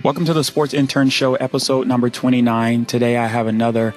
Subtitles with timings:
[0.00, 2.86] Welcome to the Sports Intern Show, episode number 29.
[2.86, 3.94] Today I have another,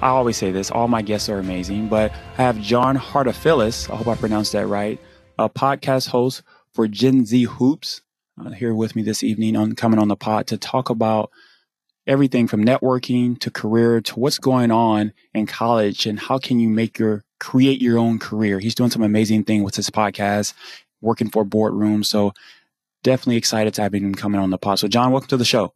[0.00, 3.96] I always say this, all my guests are amazing, but I have John Hartofilis, I
[3.96, 4.98] hope I pronounced that right,
[5.38, 8.00] a podcast host for Gen Z Hoops,
[8.40, 11.30] uh, here with me this evening on coming on the pod to talk about
[12.04, 16.68] everything from networking to career to what's going on in college and how can you
[16.68, 18.58] make your create your own career.
[18.58, 20.54] He's doing some amazing thing with his podcast,
[21.00, 22.06] working for boardrooms.
[22.06, 22.32] So
[23.02, 24.78] definitely excited to have him coming on the pod.
[24.78, 25.74] So, John, welcome to the show.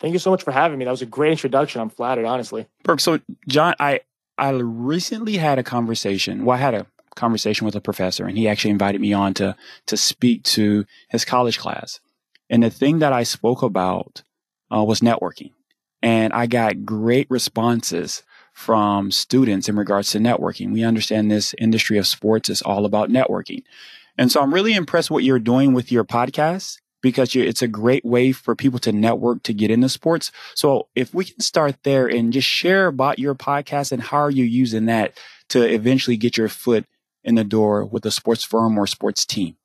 [0.00, 0.86] Thank you so much for having me.
[0.86, 1.80] That was a great introduction.
[1.80, 2.66] I'm flattered, honestly.
[2.84, 3.02] Perfect.
[3.02, 4.00] So, John, I
[4.38, 6.44] I recently had a conversation.
[6.44, 9.56] Well, I had a conversation with a professor, and he actually invited me on to
[9.86, 12.00] to speak to his college class.
[12.48, 14.22] And the thing that I spoke about
[14.74, 15.52] uh, was networking,
[16.02, 18.22] and I got great responses
[18.54, 20.72] from students in regards to networking.
[20.72, 23.62] We understand this industry of sports is all about networking.
[24.20, 28.04] And so I'm really impressed what you're doing with your podcast because it's a great
[28.04, 30.30] way for people to network to get into sports.
[30.54, 34.30] So if we can start there and just share about your podcast and how are
[34.30, 36.84] you using that to eventually get your foot
[37.24, 39.56] in the door with a sports firm or sports team?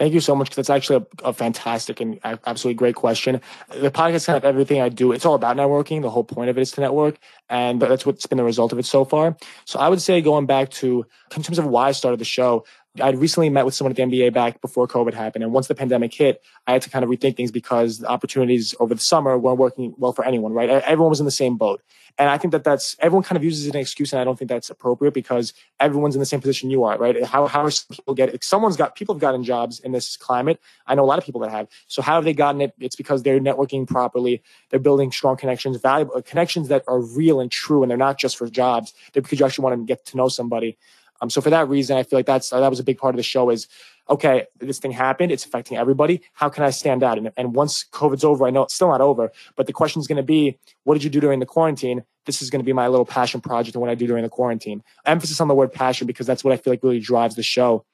[0.00, 0.54] Thank you so much.
[0.54, 3.38] That's actually a, a, fantastic and absolutely great question.
[3.68, 5.12] The podcast kind of everything I do.
[5.12, 6.00] It's all about networking.
[6.00, 7.18] The whole point of it is to network,
[7.50, 9.36] and that's what's been the result of it so far.
[9.66, 11.04] So I would say going back to
[11.36, 12.64] in terms of why I started the show,
[13.00, 15.44] I'd recently met with someone at the NBA back before COVID happened.
[15.44, 18.74] And once the pandemic hit, I had to kind of rethink things because the opportunities
[18.80, 20.68] over the summer weren't working well for anyone, right?
[20.68, 21.82] Everyone was in the same boat.
[22.18, 24.12] And I think that that's, everyone kind of uses it as an excuse.
[24.12, 27.24] And I don't think that's appropriate because everyone's in the same position you are, right?
[27.24, 30.60] How, how are people get, someone's got, people have gotten jobs in this climate.
[30.88, 31.68] I know a lot of people that have.
[31.86, 32.74] So how have they gotten it?
[32.80, 34.42] It's because they're networking properly.
[34.70, 37.82] They're building strong connections, valuable uh, connections that are real and true.
[37.82, 38.92] And they're not just for jobs.
[39.12, 40.76] They're because you actually want to get to know somebody.
[41.20, 43.16] Um, so for that reason, I feel like that's that was a big part of
[43.16, 43.50] the show.
[43.50, 43.68] Is
[44.08, 45.30] okay, this thing happened.
[45.30, 46.22] It's affecting everybody.
[46.32, 47.16] How can I stand out?
[47.16, 50.08] And, and once COVID's over, I know it's still not over, but the question is
[50.08, 52.02] going to be, what did you do during the quarantine?
[52.26, 54.28] This is going to be my little passion project and what I do during the
[54.28, 54.82] quarantine.
[55.06, 57.84] Emphasis on the word passion because that's what I feel like really drives the show.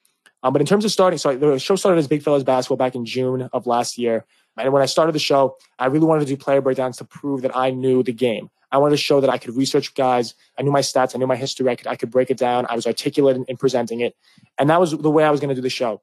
[0.42, 2.94] Um, but in terms of starting, so the show started as Big Fellas Basketball back
[2.94, 4.24] in June of last year.
[4.56, 7.42] And when I started the show, I really wanted to do player breakdowns to prove
[7.42, 8.48] that I knew the game.
[8.72, 10.34] I wanted to show that I could research guys.
[10.58, 11.14] I knew my stats.
[11.14, 11.68] I knew my history.
[11.68, 12.66] I could, I could break it down.
[12.68, 14.16] I was articulate in, in presenting it.
[14.58, 16.02] And that was the way I was going to do the show.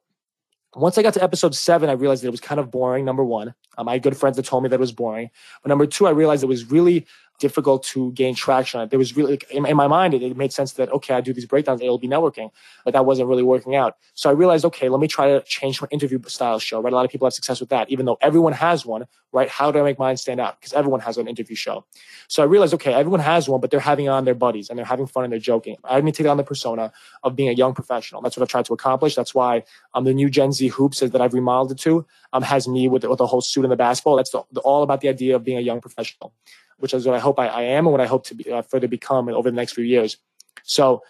[0.74, 3.04] Once I got to episode seven, I realized that it was kind of boring.
[3.04, 5.30] Number one, um, had good friends that told me that it was boring.
[5.62, 7.06] But number two, I realized it was really
[7.44, 8.88] difficult to gain traction.
[8.88, 11.34] There was really, in, in my mind, it, it, made sense that, okay, I do
[11.34, 12.48] these breakdowns, it'll be networking,
[12.86, 13.98] but that wasn't really working out.
[14.14, 16.90] So I realized, okay, let me try to change my interview style show, right?
[16.90, 19.50] A lot of people have success with that, even though everyone has one, right?
[19.50, 20.58] How do I make mine stand out?
[20.58, 21.84] Because everyone has an interview show.
[22.28, 24.86] So I realized, okay, everyone has one, but they're having on their buddies and they're
[24.86, 25.76] having fun and they're joking.
[25.84, 26.92] I need to take on the persona
[27.24, 28.22] of being a young professional.
[28.22, 29.14] That's what I've tried to accomplish.
[29.14, 32.66] That's why um, the new Gen Z hoops that I've remodeled it to um, has
[32.66, 34.16] me with, with the whole suit and the basketball.
[34.16, 36.32] That's the, the, all about the idea of being a young professional
[36.78, 38.62] which is what I hope I, I am and what I hope to be, uh,
[38.62, 40.16] further become over the next few years.
[40.62, 41.02] So,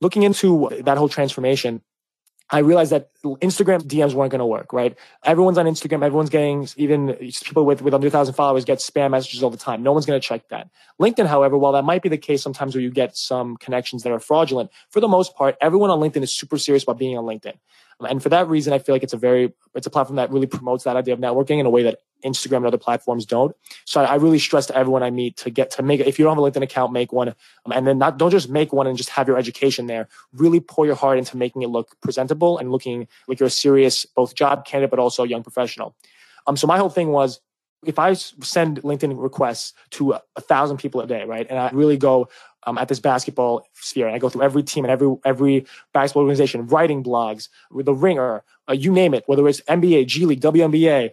[0.00, 1.82] looking into that whole transformation,
[2.50, 4.96] I realized that Instagram DMs weren't going to work, right?
[5.24, 6.04] Everyone's on Instagram.
[6.04, 9.82] Everyone's getting, even people with, with under 1,000 followers get spam messages all the time.
[9.82, 10.68] No one's going to check that.
[11.00, 14.12] LinkedIn, however, while that might be the case sometimes where you get some connections that
[14.12, 17.24] are fraudulent, for the most part, everyone on LinkedIn is super serious about being on
[17.24, 17.54] LinkedIn.
[18.00, 20.46] And for that reason, I feel like it's a very, it's a platform that really
[20.46, 23.54] promotes that idea of networking in a way that Instagram and other platforms don't.
[23.84, 26.00] So I, really stress to everyone I meet to get to make.
[26.00, 27.28] If you don't have a LinkedIn account, make one.
[27.28, 30.08] Um, and then not, don't just make one and just have your education there.
[30.32, 34.06] Really pour your heart into making it look presentable and looking like you're a serious,
[34.06, 35.94] both job candidate, but also a young professional.
[36.46, 37.40] Um, so my whole thing was,
[37.84, 41.68] if I send LinkedIn requests to a, a thousand people a day, right, and I
[41.70, 42.28] really go
[42.66, 46.22] um, at this basketball sphere, and I go through every team and every every basketball
[46.22, 50.40] organization, writing blogs, with the Ringer, uh, you name it, whether it's NBA, G League,
[50.40, 51.10] WNBA,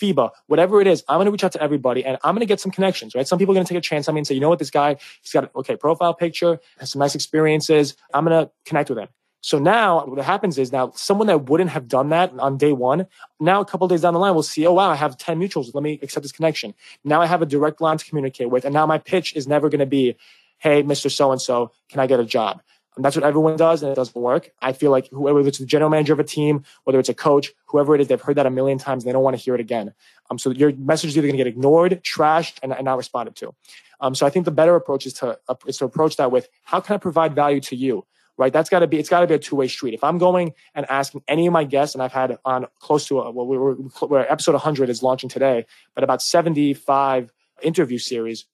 [0.00, 2.46] FIBA, whatever it is, I'm going to reach out to everybody and I'm going to
[2.46, 3.26] get some connections, right?
[3.26, 4.58] Some people are going to take a chance on me and say, you know what,
[4.58, 7.94] this guy, he's got, okay, profile picture, has some nice experiences.
[8.12, 9.08] I'm going to connect with him.
[9.40, 13.06] So now what happens is now someone that wouldn't have done that on day one,
[13.38, 15.74] now a couple days down the line, will see, oh, wow, I have 10 mutuals.
[15.74, 16.72] Let me accept this connection.
[17.04, 18.64] Now I have a direct line to communicate with.
[18.64, 20.16] And now my pitch is never going to be,
[20.64, 21.10] hey, Mr.
[21.10, 22.62] So-and-so, can I get a job?
[22.96, 24.50] And that's what everyone does, and it doesn't work.
[24.62, 27.52] I feel like whoever it's the general manager of a team, whether it's a coach,
[27.66, 29.54] whoever it is, they've heard that a million times and they don't want to hear
[29.54, 29.92] it again.
[30.30, 33.36] Um, so your message is either going to get ignored, trashed, and, and not responded
[33.36, 33.54] to.
[34.00, 36.48] Um, so I think the better approach is to uh, is to approach that with
[36.62, 38.06] how can I provide value to you?
[38.36, 39.92] Right, that's got to be it's got to be a two way street.
[39.92, 43.20] If I'm going and asking any of my guests, and I've had on close to
[43.20, 47.32] a, well, we're, we're episode 100 is launching today, but about 75
[47.62, 48.46] interview series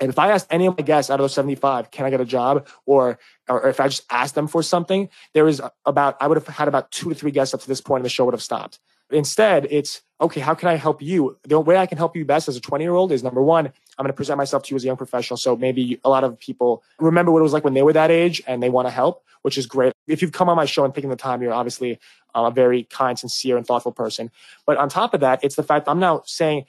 [0.00, 2.20] and if I asked any of my guests out of those 75, can I get
[2.20, 2.68] a job?
[2.86, 3.18] Or,
[3.48, 6.68] or if I just asked them for something, there is about, I would have had
[6.68, 8.78] about two to three guests up to this point and the show would have stopped.
[9.10, 11.38] Instead, it's, okay, how can I help you?
[11.44, 13.66] The way I can help you best as a 20 year old is number one,
[13.66, 15.36] I'm going to present myself to you as a young professional.
[15.36, 18.10] So maybe a lot of people remember what it was like when they were that
[18.10, 19.92] age and they want to help, which is great.
[20.06, 21.98] If you've come on my show and taken the time, you're obviously
[22.34, 24.30] a very kind, sincere, and thoughtful person.
[24.66, 26.66] But on top of that, it's the fact I'm now saying,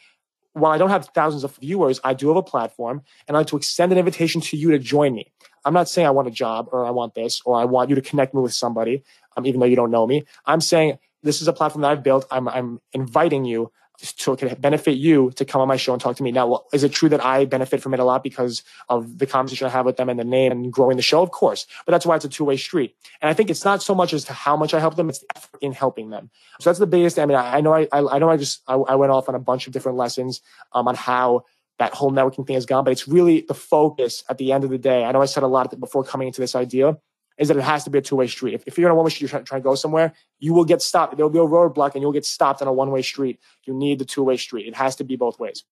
[0.59, 3.47] while I don't have thousands of viewers, I do have a platform and I like
[3.47, 5.31] to extend an invitation to you to join me.
[5.65, 7.95] I'm not saying I want a job or I want this or I want you
[7.95, 9.03] to connect me with somebody,
[9.35, 10.23] um, even though you don't know me.
[10.45, 12.25] I'm saying this is a platform that I've built.
[12.31, 13.71] I'm, I'm inviting you
[14.01, 16.31] so it can benefit you to come on my show and talk to me.
[16.31, 19.68] Now, is it true that I benefit from it a lot because of the conversation
[19.68, 21.22] I have with them and the name and growing the show?
[21.22, 22.96] Of course, but that's why it's a two way street.
[23.22, 25.24] And I think it's not so much as to how much I help them; it's
[25.36, 26.30] effort in helping them.
[26.62, 27.19] So that's the biggest.
[27.19, 29.36] I mean, I, I know I, I know I just I, I, went off on
[29.36, 30.42] a bunch of different lessons
[30.74, 31.44] um, on how
[31.80, 34.69] that whole networking thing has gone, but it's really the focus at the end of
[34.69, 35.04] the day.
[35.04, 36.98] I know I said a lot before coming into this idea
[37.39, 38.53] is that it has to be a two way street.
[38.53, 40.65] If, if you're on a one way street, you're trying, to go somewhere, you will
[40.65, 41.15] get stopped.
[41.15, 43.39] There'll be a roadblock and you'll get stopped on a one way street.
[43.65, 44.68] You need the two way street.
[44.68, 45.63] It has to be both ways.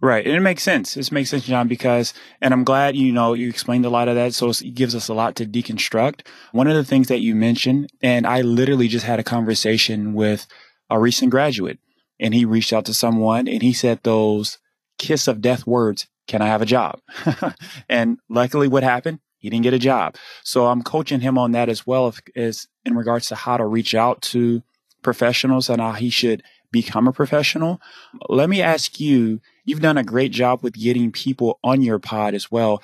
[0.00, 0.26] Right.
[0.26, 0.96] And it makes sense.
[0.96, 2.12] It makes sense, John, because,
[2.42, 4.34] and I'm glad, you know, you explained a lot of that.
[4.34, 6.26] So it gives us a lot to deconstruct.
[6.52, 10.46] One of the things that you mentioned, and I literally just had a conversation with
[10.90, 11.78] a recent graduate
[12.20, 14.58] and he reached out to someone and he said those
[14.98, 17.00] kiss of death words, can I have a job?
[17.88, 19.20] and luckily what happened?
[19.38, 20.16] He didn't get a job.
[20.42, 23.94] So I'm coaching him on that as well as in regards to how to reach
[23.94, 24.62] out to
[25.02, 26.42] professionals and how he should
[26.72, 27.80] become a professional.
[28.28, 32.34] Let me ask you, you've done a great job with getting people on your pod
[32.34, 32.82] as well.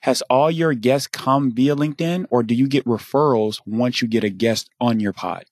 [0.00, 4.24] Has all your guests come via LinkedIn or do you get referrals once you get
[4.24, 5.44] a guest on your pod?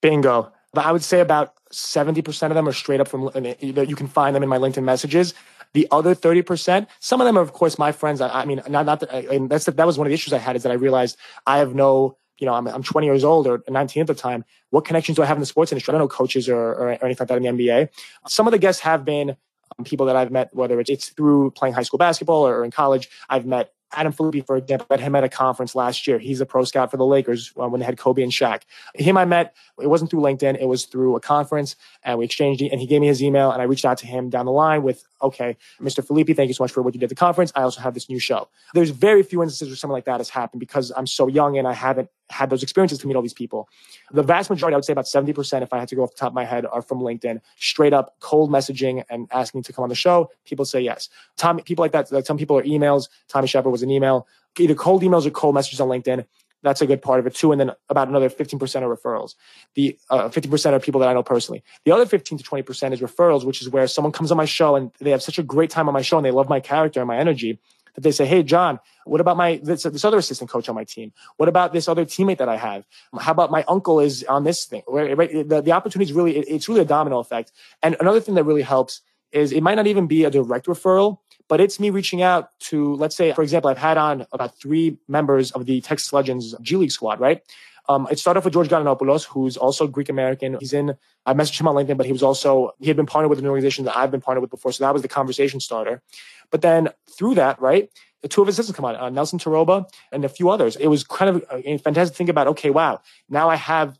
[0.00, 0.52] Bingo.
[0.74, 4.42] I would say about 70% of them are straight up from, you can find them
[4.42, 5.32] in my LinkedIn messages.
[5.76, 8.22] The other 30%, some of them are, of course, my friends.
[8.22, 10.38] I, I mean, not, not that, I, that's, that was one of the issues I
[10.38, 13.46] had is that I realized I have no, you know, I'm, I'm 20 years old
[13.46, 14.46] or 19 at the time.
[14.70, 15.92] What connections do I have in the sports industry?
[15.92, 17.90] I don't know coaches or, or, or anything like that in the NBA.
[18.26, 19.36] Some of the guests have been
[19.78, 22.70] um, people that I've met, whether it's, it's through playing high school basketball or in
[22.70, 23.10] college.
[23.28, 26.18] I've met Adam Filippi, for example, met him at a conference last year.
[26.18, 28.62] He's a pro scout for the Lakers uh, when they had Kobe and Shaq.
[28.94, 32.62] Him I met, it wasn't through LinkedIn, it was through a conference, and we exchanged,
[32.62, 34.82] and he gave me his email, and I reached out to him down the line
[34.82, 36.04] with, okay, Mr.
[36.04, 37.52] Filippi, thank you so much for what you did at the conference.
[37.54, 38.48] I also have this new show.
[38.74, 41.66] There's very few instances where something like that has happened because I'm so young and
[41.66, 43.68] I haven't had those experiences to meet all these people.
[44.10, 46.16] The vast majority, I would say about 70%, if I had to go off the
[46.16, 49.82] top of my head, are from LinkedIn, straight up cold messaging and asking to come
[49.82, 50.30] on the show.
[50.44, 51.08] People say yes.
[51.36, 53.08] Tommy, people like that, some people are emails.
[53.28, 54.26] Tommy Sheppard was an email,
[54.58, 56.26] either cold emails or cold messages on LinkedIn.
[56.62, 57.52] That's a good part of it too.
[57.52, 59.34] And then about another 15% are referrals.
[59.74, 61.62] The uh, 50% are people that I know personally.
[61.84, 64.74] The other 15 to 20% is referrals, which is where someone comes on my show
[64.74, 67.00] and they have such a great time on my show and they love my character
[67.00, 67.60] and my energy
[67.96, 70.84] that they say, Hey, John, what about my, this, this other assistant coach on my
[70.84, 71.12] team?
[71.36, 72.86] What about this other teammate that I have?
[73.18, 74.82] How about my uncle is on this thing?
[74.86, 75.48] Right?
[75.48, 77.52] The, the opportunity is really, it, it's really a domino effect.
[77.82, 79.00] And another thing that really helps
[79.32, 82.94] is it might not even be a direct referral, but it's me reaching out to,
[82.96, 86.76] let's say, for example, I've had on about three members of the Texas Legends G
[86.76, 87.42] League squad, right?
[87.88, 90.56] Um, it started off with George Galanopoulos, who's also Greek American.
[90.58, 93.30] He's in, I messaged him on LinkedIn, but he was also, he had been partnered
[93.30, 94.72] with an organization that I've been partnered with before.
[94.72, 96.02] So that was the conversation starter.
[96.50, 97.90] But then through that, right,
[98.22, 100.76] the two of his assistants come on, uh, Nelson Taroba and a few others.
[100.76, 103.98] It was kind of uh, fantastic to think about, okay, wow, now I have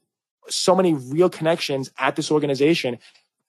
[0.49, 2.99] so many real connections at this organization.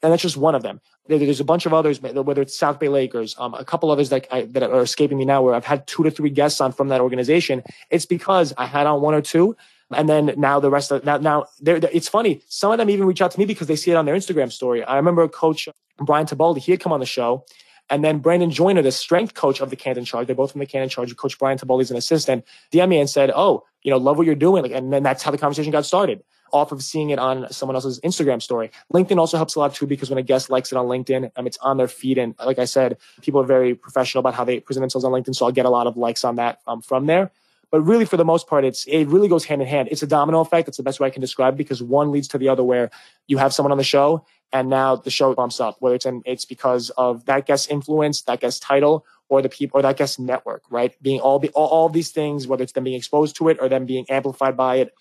[0.03, 0.79] And that's just one of them.
[1.07, 4.27] There's a bunch of others, whether it's South Bay Lakers, um, a couple others that,
[4.29, 6.89] I, that are escaping me now, where I've had two to three guests on from
[6.89, 7.63] that organization.
[7.89, 9.55] It's because I had on one or two,
[9.89, 12.41] and then now the rest of now now they're, they're, it's funny.
[12.47, 14.51] Some of them even reach out to me because they see it on their Instagram
[14.51, 14.83] story.
[14.83, 17.45] I remember Coach Brian Tabaldi, he had come on the show,
[17.89, 20.65] and then Brandon Joyner, the strength coach of the Canton Charge, they're both from the
[20.65, 21.15] Canton Charge.
[21.15, 22.45] Coach Brian Tabaldi is an assistant.
[22.71, 25.31] DM me and said, "Oh, you know, love what you're doing," and then that's how
[25.31, 28.71] the conversation got started off of seeing it on someone else's Instagram story.
[28.93, 31.47] LinkedIn also helps a lot too because when a guest likes it on LinkedIn, um,
[31.47, 32.17] it's on their feed.
[32.17, 35.35] And like I said, people are very professional about how they present themselves on LinkedIn.
[35.35, 37.31] So I'll get a lot of likes on that um, from there.
[37.71, 39.89] But really, for the most part, it's it really goes hand in hand.
[39.91, 40.67] It's a domino effect.
[40.67, 42.63] That's the best way I can describe because one leads to the other.
[42.63, 42.89] Where
[43.27, 45.75] you have someone on the show, and now the show bumps up.
[45.79, 49.81] Whether it's it's because of that guest influence, that guest title, or the people, or
[49.83, 50.63] that guest network.
[50.69, 53.57] Right, being all the all, all these things, whether it's them being exposed to it
[53.59, 54.93] or them being amplified by it,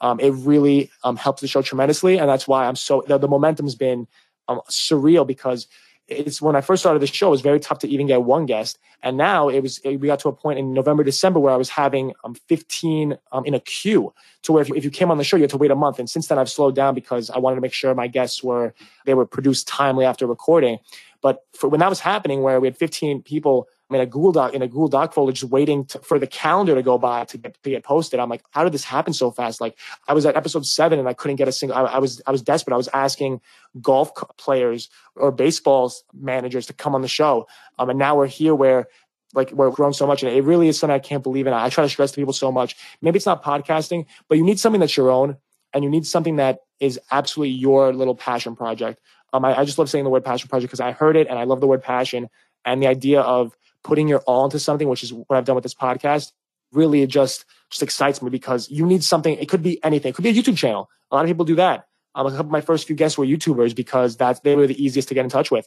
[0.00, 3.28] um, it really um, helps the show tremendously, and that's why I'm so the, the
[3.28, 4.06] momentum's been
[4.46, 5.66] um, surreal because
[6.12, 8.46] it's when I first started the show, it was very tough to even get one
[8.46, 11.56] guest, and now it was we got to a point in November, December where I
[11.56, 15.10] was having um, 15 um, in a queue to where if you, if you came
[15.10, 16.94] on the show, you had to wait a month, and since then I've slowed down
[16.94, 20.78] because I wanted to make sure my guests were they were produced timely after recording.
[21.22, 24.32] But for, when that was happening, where we had 15 people I mean, a Google
[24.32, 27.26] Doc in a Google Doc folder, just waiting to, for the calendar to go by
[27.26, 28.20] to get, to get posted.
[28.20, 29.60] I'm like, how did this happen so fast?
[29.60, 29.76] Like,
[30.08, 31.76] I was at episode seven and I couldn't get a single.
[31.76, 32.72] I, I was I was desperate.
[32.72, 33.42] I was asking
[33.82, 37.46] golf players or baseball managers to come on the show.
[37.78, 38.88] Um, and now we're here where
[39.34, 41.52] like we're grown so much and it really is something I can't believe in.
[41.52, 42.76] I try to stress to people so much.
[43.02, 45.36] Maybe it's not podcasting, but you need something that's your own
[45.74, 49.00] and you need something that is absolutely your little passion project.
[49.32, 51.38] Um, I, I just love saying the word passion project because I heard it and
[51.38, 52.28] I love the word passion
[52.64, 55.64] and the idea of putting your all into something, which is what I've done with
[55.64, 56.32] this podcast,
[56.72, 59.36] really just just excites me because you need something.
[59.36, 60.10] It could be anything.
[60.10, 60.90] It could be a YouTube channel.
[61.10, 61.86] A lot of people do that.
[62.14, 64.82] Um, a couple of my first few guests were YouTubers because that's they were the
[64.82, 65.66] easiest to get in touch with.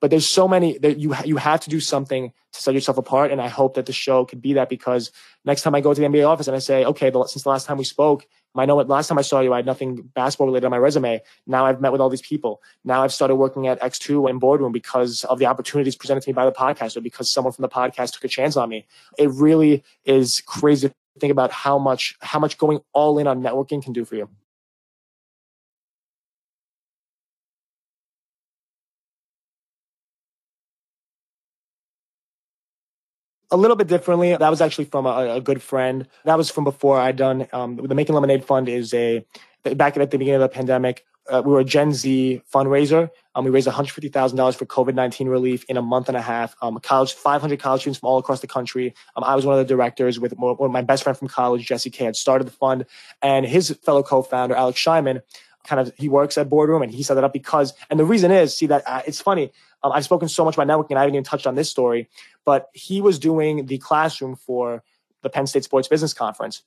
[0.00, 3.32] But there's so many that you you have to do something to set yourself apart,
[3.32, 5.10] and I hope that the show could be that because
[5.44, 7.48] next time I go to the NBA office and I say, okay, the, since the
[7.48, 8.26] last time we spoke,
[8.56, 10.78] I know what last time I saw you, I had nothing basketball related on my
[10.78, 11.20] resume.
[11.46, 12.60] Now I've met with all these people.
[12.84, 16.34] Now I've started working at X2 and Boardroom because of the opportunities presented to me
[16.34, 18.86] by the podcast or because someone from the podcast took a chance on me.
[19.18, 23.40] It really is crazy to think about how much, how much going all in on
[23.40, 24.28] networking can do for you.
[33.50, 34.36] A little bit differently.
[34.36, 36.06] That was actually from a, a good friend.
[36.24, 38.68] That was from before I'd done um, the Making Lemonade Fund.
[38.68, 39.24] Is a
[39.62, 41.04] back at the beginning of the pandemic.
[41.28, 43.08] Uh, we were a Gen Z fundraiser.
[43.34, 46.56] Um, we raised $150,000 for COVID-19 relief in a month and a half.
[46.60, 48.94] Um, college, 500 college students from all across the country.
[49.14, 52.06] Um, I was one of the directors with my best friend from college, Jesse K,
[52.06, 52.84] had started the fund,
[53.22, 55.22] and his fellow co-founder, Alex Scheinman,
[55.64, 57.74] kind of he works at Boardroom, and he set that up because.
[57.88, 59.52] And the reason is, see that uh, it's funny.
[59.82, 62.08] Um, I've spoken so much about networking, and I haven't even touched on this story.
[62.44, 64.82] But he was doing the classroom for
[65.22, 66.62] the Penn State Sports Business Conference.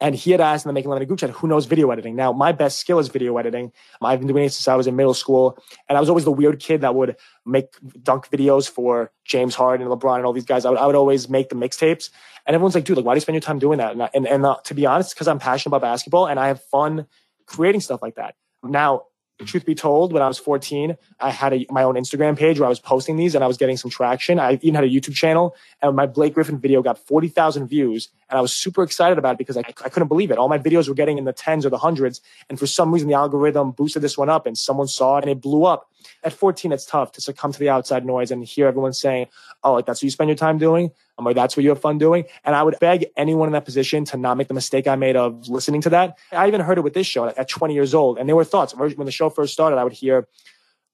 [0.00, 2.14] And he had asked in the Making Lemonade group chat, who knows video editing?
[2.14, 3.72] Now, my best skill is video editing.
[4.00, 5.58] I've been doing it since I was in middle school.
[5.88, 9.84] And I was always the weird kid that would make dunk videos for James Harden
[9.84, 10.64] and LeBron and all these guys.
[10.64, 12.10] I would, I would always make the mixtapes.
[12.46, 13.92] And everyone's like, dude, like, why do you spend your time doing that?
[13.92, 16.62] And, and, and uh, to be honest, because I'm passionate about basketball and I have
[16.66, 17.06] fun
[17.48, 18.34] creating stuff like that.
[18.62, 18.70] Hmm.
[18.70, 19.02] Now,
[19.44, 22.66] truth be told, when I was 14, I had a, my own Instagram page where
[22.66, 24.40] I was posting these and I was getting some traction.
[24.40, 28.08] I even had a YouTube channel and my Blake Griffin video got 40,000 views.
[28.28, 30.38] And I was super excited about it because I, I couldn't believe it.
[30.38, 32.20] All my videos were getting in the tens or the hundreds.
[32.48, 35.30] And for some reason, the algorithm boosted this one up and someone saw it and
[35.30, 35.88] it blew up.
[36.24, 39.28] At 14, it's tough to succumb to the outside noise and hear everyone saying,
[39.62, 40.90] oh, like that's what you spend your time doing.
[41.18, 42.24] I'm like, that's what you have fun doing.
[42.44, 45.16] And I would beg anyone in that position to not make the mistake I made
[45.16, 46.16] of listening to that.
[46.32, 48.18] I even heard it with this show at 20 years old.
[48.18, 48.74] And there were thoughts.
[48.74, 50.28] When the show first started, I would hear,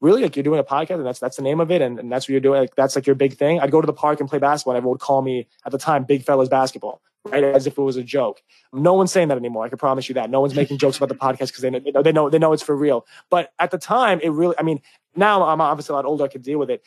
[0.00, 0.23] really?
[0.23, 2.25] Like you're doing a podcast and that's that's the name of it and, and that's
[2.25, 2.61] what you're doing?
[2.61, 3.61] Like that's like your big thing?
[3.61, 5.78] I'd go to the park and play basketball and everyone would call me at the
[5.78, 7.43] time big fellas basketball right?
[7.43, 8.43] As if it was a joke.
[8.73, 10.31] No one's saying that anymore i can promise you that.
[10.31, 12.62] No one's making jokes about the podcast because they know, they know they know it's
[12.62, 13.07] for real.
[13.31, 14.81] But at the time it really i mean
[15.16, 16.83] now i'm obviously a lot older i can deal with it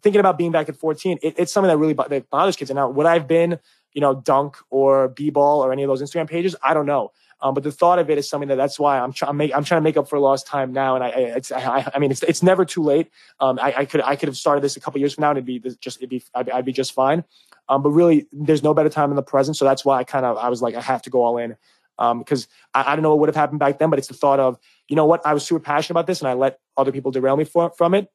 [0.00, 2.76] thinking about being back at 14 it, it's something that really that bothers kids and
[2.76, 3.58] now would i've been
[3.92, 7.12] you know dunk or b-ball or any of those instagram pages i don't know
[7.42, 9.30] um, but the thought of it is something that that's why I'm trying.
[9.52, 10.94] I'm trying to make up for lost time now.
[10.94, 13.10] And I, it's, I, I mean, it's, it's never too late.
[13.40, 15.38] Um, I, I, could, I could have started this a couple years from now, and
[15.38, 17.24] it'd be just, it'd be, I'd, I'd be just fine.
[17.68, 19.56] Um, but really, there's no better time in the present.
[19.56, 21.56] So that's why I kind of, I was like, I have to go all in.
[21.98, 24.14] Um, because I, I don't know what would have happened back then, but it's the
[24.14, 24.58] thought of,
[24.92, 27.34] you know what, I was super passionate about this, and I let other people derail
[27.34, 28.08] me for, from it.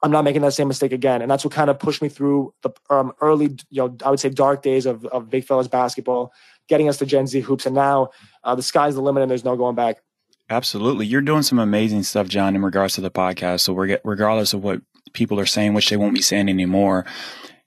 [0.00, 1.22] I'm not making that same mistake again.
[1.22, 4.20] And that's what kind of pushed me through the um, early, you know, I would
[4.20, 6.32] say dark days of, of big fellas basketball
[6.68, 7.66] getting us to Gen Z hoops.
[7.66, 8.10] And now
[8.44, 9.96] uh, the sky's the limit and there's no going back.
[10.50, 11.04] Absolutely.
[11.04, 13.62] You're doing some amazing stuff, John, in regards to the podcast.
[13.62, 14.82] So regardless of what
[15.14, 17.06] people are saying, which they won't be saying anymore,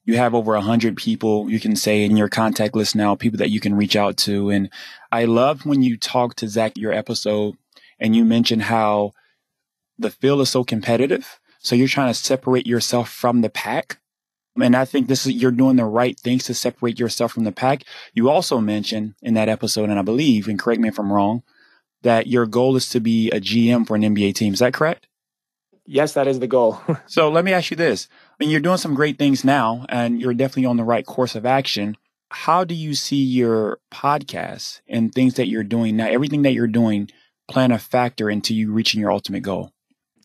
[0.05, 3.39] you have over a hundred people you can say in your contact list now, people
[3.39, 4.51] that you can reach out to.
[4.51, 4.69] And
[5.11, 7.57] I love when you talk to Zach, your episode,
[7.99, 9.13] and you mentioned how
[9.97, 11.39] the field is so competitive.
[11.59, 13.99] So you're trying to separate yourself from the pack
[14.63, 17.51] and I think this is, you're doing the right things to separate yourself from the
[17.51, 17.83] pack.
[18.13, 21.43] You also mentioned in that episode, and I believe, and correct me if I'm wrong,
[22.01, 24.53] that your goal is to be a GM for an NBA team.
[24.53, 25.07] Is that correct?
[25.85, 26.81] Yes, that is the goal.
[27.07, 28.07] so let me ask you this.
[28.11, 31.35] I mean, you're doing some great things now and you're definitely on the right course
[31.35, 31.95] of action.
[32.29, 36.67] How do you see your podcast and things that you're doing now, everything that you're
[36.67, 37.09] doing,
[37.47, 39.71] plan a factor into you reaching your ultimate goal?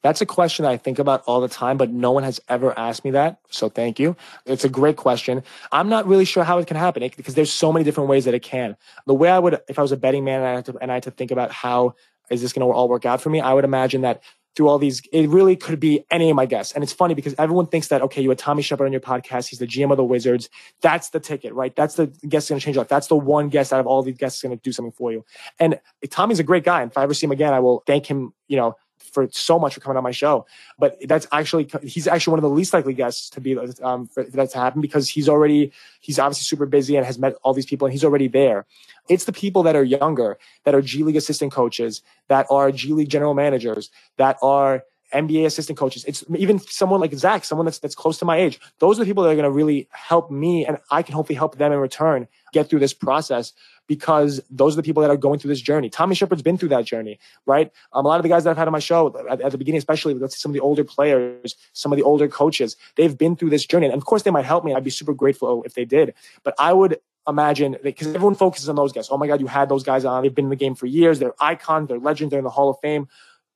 [0.02, 3.04] That's a question I think about all the time, but no one has ever asked
[3.04, 3.38] me that.
[3.50, 4.16] So thank you.
[4.46, 5.44] It's a great question.
[5.70, 8.34] I'm not really sure how it can happen because there's so many different ways that
[8.34, 8.76] it can.
[9.06, 10.90] The way I would, if I was a betting man and I had to, and
[10.90, 11.94] I had to think about how
[12.30, 14.22] is this going to all work out for me, I would imagine that
[14.54, 16.73] through all these, it really could be any of my guests.
[16.75, 19.49] And it's funny because everyone thinks that, okay, you had Tommy Sheppard on your podcast.
[19.49, 20.50] He's the GM of the Wizards.
[20.80, 21.75] That's the ticket, right?
[21.75, 22.88] That's the guest going to change your life.
[22.88, 25.25] That's the one guest out of all these guests going to do something for you.
[25.59, 25.80] And
[26.11, 26.82] Tommy's a great guy.
[26.82, 29.59] And if I ever see him again, I will thank him, you know, for so
[29.59, 30.47] much for coming on my show.
[30.78, 34.25] But that's actually he's actually one of the least likely guests to be um, for
[34.25, 37.66] that to happen because he's already he's obviously super busy and has met all these
[37.66, 38.66] people and he's already there.
[39.09, 42.92] It's the people that are younger, that are G League assistant coaches, that are G
[42.92, 46.04] League general managers, that are NBA assistant coaches.
[46.04, 48.61] It's even someone like Zach, someone that's that's close to my age.
[48.78, 51.37] Those are the people that are going to really help me, and I can hopefully
[51.37, 53.52] help them in return get through this process
[53.88, 55.90] because those are the people that are going through this journey.
[55.90, 57.71] Tommy Sheppard's been through that journey, right?
[57.92, 59.59] Um, a lot of the guys that I've had on my show at, at the
[59.59, 63.37] beginning, especially let's some of the older players, some of the older coaches, they've been
[63.37, 64.75] through this journey, and of course they might help me.
[64.75, 68.76] I'd be super grateful if they did, but I would imagine because everyone focuses on
[68.76, 69.09] those guys.
[69.11, 70.23] Oh my God, you had those guys on.
[70.23, 71.18] They've been in the game for years.
[71.18, 71.88] They're icons.
[71.88, 72.30] They're legends.
[72.30, 73.09] They're in the Hall of Fame.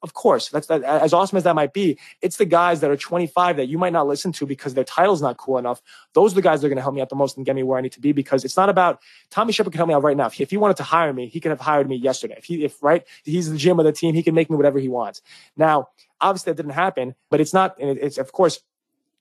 [0.03, 1.99] Of course, that's that, as awesome as that might be.
[2.21, 5.23] It's the guys that are 25 that you might not listen to because their title's
[5.23, 5.81] not cool enough.
[6.13, 7.57] Those are the guys that are going to help me out the most and get
[7.57, 9.01] me where I need to be because it's not about
[9.31, 10.27] Tommy Sheppard can help me out right now.
[10.27, 12.35] If he, wanted to hire me, he could have hired me yesterday.
[12.37, 14.79] If he, if right, he's the GM of the team, he can make me whatever
[14.79, 15.23] he wants.
[15.57, 15.89] Now,
[16.21, 18.61] obviously that didn't happen, but it's not, it's of course,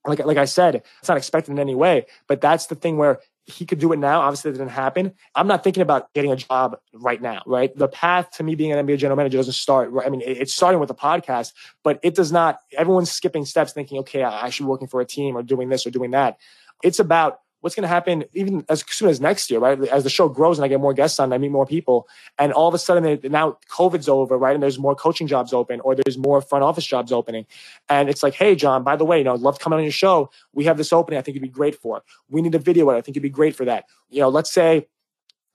[0.05, 3.20] like, like I said, it's not expected in any way, but that's the thing where
[3.45, 4.21] he could do it now.
[4.21, 5.13] Obviously, that didn't happen.
[5.35, 7.75] I'm not thinking about getting a job right now, right?
[7.75, 9.91] The path to me being an NBA general manager doesn't start.
[10.03, 12.59] I mean, it's starting with a podcast, but it does not.
[12.75, 15.85] Everyone's skipping steps, thinking, okay, I should be working for a team or doing this
[15.85, 16.37] or doing that.
[16.83, 19.88] It's about what's going to happen even as soon as next year, right?
[19.88, 22.07] As the show grows and I get more guests on, I meet more people,
[22.38, 24.53] and all of a sudden now COVID's over, right?
[24.53, 27.48] And there's more coaching jobs open, or there's more front office jobs opening,
[27.89, 29.91] and it's like, hey, John, by the way, you know, I'd love come on your
[29.91, 30.29] show.
[30.53, 31.17] We have this opening.
[31.17, 32.03] I think you'd be great for.
[32.29, 32.91] We need a video.
[32.91, 33.86] I think you'd be great for that.
[34.10, 34.88] You know, let's say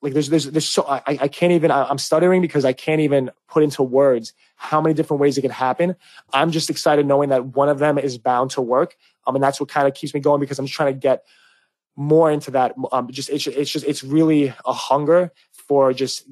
[0.02, 3.30] like there's there's there's so I, I can't even I'm stuttering because I can't even
[3.48, 5.94] put into words how many different ways it could happen.
[6.32, 8.96] I'm just excited knowing that one of them is bound to work.
[9.28, 11.22] I mean that's what kind of keeps me going because I'm just trying to get
[11.96, 12.74] more into that.
[12.92, 15.32] Um, just it's, it's just it's really a hunger
[15.68, 16.24] for just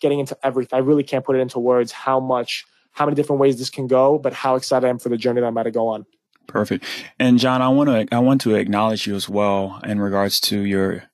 [0.00, 0.76] getting into everything.
[0.76, 3.86] I really can't put it into words how much how many different ways this can
[3.86, 6.06] go, but how excited I am for the journey that I'm about to go on.
[6.46, 6.84] Perfect.
[7.18, 10.60] And John, I want to I want to acknowledge you as well in regards to
[10.60, 11.04] your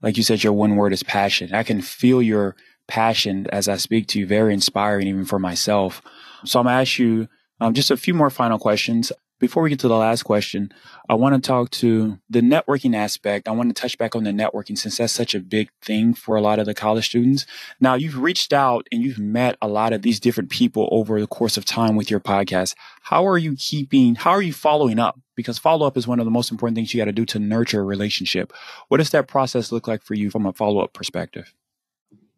[0.00, 1.54] like you said your one word is passion.
[1.54, 2.56] I can feel your
[2.88, 6.00] passion as I speak to you, very inspiring even for myself.
[6.44, 7.28] So I'm gonna ask you
[7.60, 9.12] um, just a few more final questions.
[9.38, 10.72] Before we get to the last question,
[11.10, 13.48] I want to talk to the networking aspect.
[13.48, 16.36] I want to touch back on the networking since that's such a big thing for
[16.36, 17.44] a lot of the college students.
[17.78, 21.26] Now, you've reached out and you've met a lot of these different people over the
[21.26, 22.74] course of time with your podcast.
[23.02, 25.20] How are you keeping, how are you following up?
[25.34, 27.38] Because follow up is one of the most important things you got to do to
[27.38, 28.54] nurture a relationship.
[28.88, 31.52] What does that process look like for you from a follow up perspective?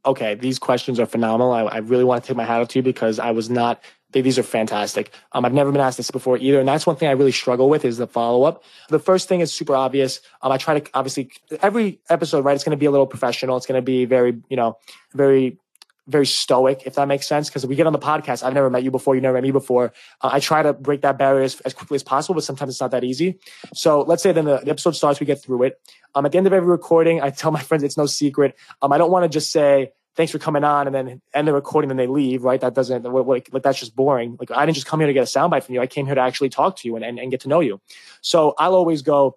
[0.05, 1.53] Okay, these questions are phenomenal.
[1.53, 3.83] I, I really want to take my hat off to you because I was not
[4.13, 5.13] these are fantastic.
[5.33, 6.59] Um, I've never been asked this before either.
[6.59, 8.65] And that's one thing I really struggle with is the follow up.
[8.89, 10.21] The first thing is super obvious.
[10.41, 11.31] Um, I try to obviously
[11.63, 12.55] every episode, right?
[12.55, 13.57] It's going to be a little professional.
[13.57, 14.79] It's going to be very, you know,
[15.13, 15.59] very,
[16.07, 17.51] very stoic, if that makes sense.
[17.51, 18.43] Cause we get on the podcast.
[18.43, 19.15] I've never met you before.
[19.15, 19.93] You never met me before.
[20.23, 22.81] Uh, I try to break that barrier as, as, quickly as possible, but sometimes it's
[22.81, 23.39] not that easy.
[23.75, 25.81] So let's say then the, the episode starts, we get through it.
[26.15, 28.57] Um, at the end of every recording, I tell my friends it's no secret.
[28.81, 31.53] Um, I don't want to just say, thanks for coming on and then end the
[31.53, 32.61] recording and they leave, right?
[32.61, 34.37] That doesn't, like, like, that's just boring.
[34.41, 35.81] Like, I didn't just come here to get a soundbite from you.
[35.81, 37.81] I came here to actually talk to you and, and, and get to know you.
[38.21, 39.37] So I'll always go,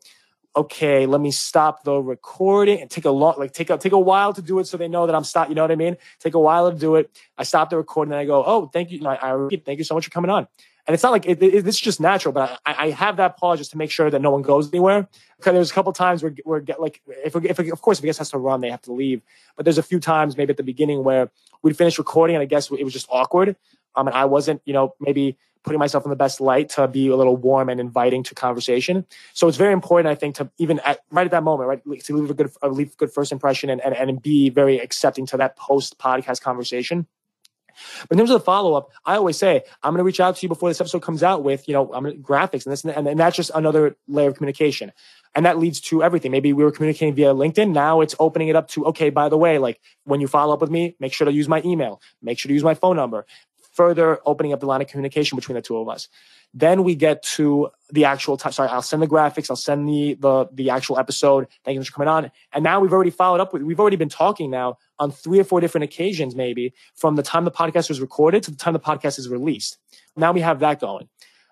[0.56, 4.00] okay, let me stop the recording and take a long, like take a, take a
[4.00, 5.50] while to do it so they know that I'm stop.
[5.50, 5.98] You know what I mean?
[6.20, 7.10] Take a while to do it.
[7.38, 9.06] I stop the recording and I go, oh, thank you.
[9.08, 10.48] I, I thank you so much for coming on.
[10.88, 13.60] And it's not like it, it, it's just natural, but I, I, have that pause
[13.60, 15.08] just to make sure that no one goes anywhere.
[15.38, 18.20] Because there's a couple times where get like if, if of course if a guest
[18.20, 19.22] has to run, they have to leave.
[19.56, 21.30] But there's a few times maybe at the beginning where
[21.62, 23.56] we'd finish recording and I guess it was just awkward.
[23.96, 27.08] Um, and I wasn't, you know, maybe putting myself in the best light to be
[27.10, 29.06] a little warm and inviting to conversation.
[29.34, 32.18] So it's very important, I think, to even at, right at that moment, right, to
[32.18, 35.38] leave a good, leave a good first impression and, and, and be very accepting to
[35.38, 37.06] that post podcast conversation.
[38.02, 40.36] But in terms of the follow up, I always say I'm going to reach out
[40.38, 42.84] to you before this episode comes out with you know I'm gonna, graphics and this
[42.84, 44.92] and, and that's just another layer of communication,
[45.36, 46.32] and that leads to everything.
[46.32, 47.72] Maybe we were communicating via LinkedIn.
[47.72, 49.10] Now it's opening it up to okay.
[49.10, 51.62] By the way, like when you follow up with me, make sure to use my
[51.64, 52.02] email.
[52.22, 53.26] Make sure to use my phone number.
[53.72, 56.08] Further opening up the line of communication between the two of us.
[56.54, 58.52] Then we get to the actual time.
[58.52, 59.50] Sorry, I'll send the graphics.
[59.50, 61.48] I'll send the the the actual episode.
[61.64, 62.32] Thank you for coming on.
[62.52, 63.62] And now we've already followed up with.
[63.62, 67.46] We've already been talking now on three or four different occasions, maybe from the time
[67.46, 69.78] the podcast was recorded to the time the podcast is released.
[70.18, 71.08] Now we have that going.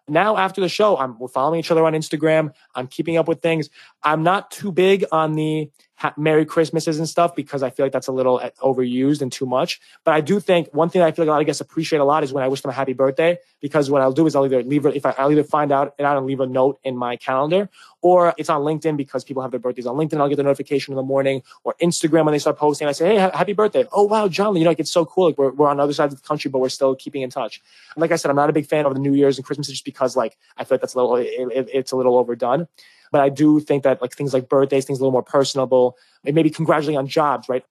[0.10, 2.51] Now after the show, I'm we're following each other on Instagram.
[2.75, 3.69] I'm keeping up with things.
[4.03, 7.91] I'm not too big on the ha- Merry Christmases and stuff because I feel like
[7.91, 9.79] that's a little uh, overused and too much.
[10.03, 12.05] But I do think one thing I feel like a lot of guests appreciate a
[12.05, 14.45] lot is when I wish them a happy birthday because what I'll do is I'll
[14.45, 17.17] either leave if I, I'll either find out and I'll leave a note in my
[17.17, 17.69] calendar
[18.01, 20.19] or it's on LinkedIn because people have their birthdays on LinkedIn.
[20.19, 22.88] I'll get the notification in the morning or Instagram when they start posting.
[22.88, 23.85] I say, Hey, happy birthday.
[23.91, 25.27] Oh, wow, John, you know, like it's so cool.
[25.27, 27.62] Like we're, we're on other sides of the country, but we're still keeping in touch.
[27.95, 29.67] And like I said, I'm not a big fan of the New Year's and Christmas
[29.67, 32.67] just because like I feel like that's a little, it, it, it's a little overdone.
[33.11, 36.35] But I do think that like things like birthdays, things a little more personable, and
[36.35, 37.63] maybe congratulating on jobs, right?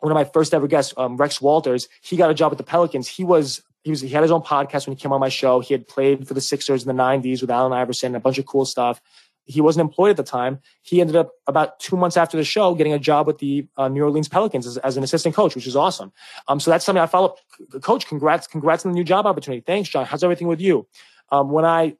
[0.00, 2.64] One of my first ever guests, um, Rex Walters, he got a job with the
[2.64, 3.08] Pelicans.
[3.08, 5.60] He was he was he had his own podcast when he came on my show.
[5.60, 8.38] He had played for the Sixers in the '90s with Allen Iverson and a bunch
[8.38, 9.00] of cool stuff.
[9.46, 10.60] He wasn't employed at the time.
[10.80, 13.88] He ended up about two months after the show getting a job with the uh,
[13.88, 16.12] New Orleans Pelicans as, as, an assistant coach, which is awesome.
[16.48, 17.82] Um, so that's something I follow up.
[17.82, 19.60] Coach, congrats, congrats on the new job opportunity.
[19.60, 20.06] Thanks, John.
[20.06, 20.86] How's everything with you?
[21.30, 21.96] Um, when I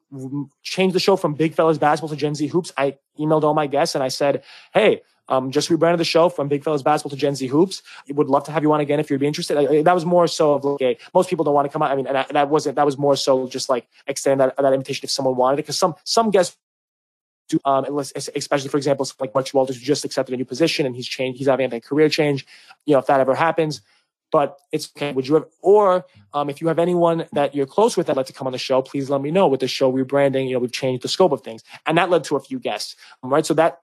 [0.63, 3.67] changed the show from Big Fellas Basketball to Gen Z Hoops, I emailed all my
[3.67, 7.15] guests and I said, Hey, um, just rebranded the show from Big Fellas Basketball to
[7.15, 7.81] Gen Z Hoops.
[8.09, 9.57] Would love to have you on again if you'd be interested.
[9.57, 11.91] I, that was more so of like, most people don't want to come out.
[11.91, 14.73] I mean, and I, that wasn't, that was more so just like extend that, that
[14.73, 15.65] invitation if someone wanted it.
[15.65, 16.57] Cause some, some guests
[17.49, 20.95] do, um, especially for example, like Rex Walters who just accepted a new position and
[20.95, 22.45] he's changed, he's having a career change.
[22.85, 23.81] You know, if that ever happens,
[24.35, 25.13] but it's okay.
[25.13, 28.25] Would you have, or um, if you have anyone that you're close with that'd like
[28.25, 29.47] to come on the show, please let me know.
[29.47, 32.25] With the show rebranding, you know, we've changed the scope of things, and that led
[32.25, 33.45] to a few guests, right?
[33.45, 33.79] So that